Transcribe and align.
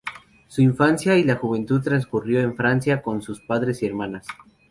Su 0.47 0.63
infancia 0.63 1.15
y 1.15 1.23
la 1.23 1.35
juventud 1.35 1.79
transcurrió 1.83 2.39
en 2.41 2.55
Francia 2.55 3.03
con 3.03 3.21
sus 3.21 3.39
padres 3.39 3.83
y 3.83 3.85
hermanas. 3.85 4.25